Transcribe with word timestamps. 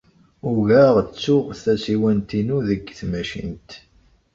Ugaɣ 0.49 0.95
ttuɣ 1.07 1.45
tasiwant-inu 1.61 2.57
deg 2.67 2.83
tmacint. 2.99 3.71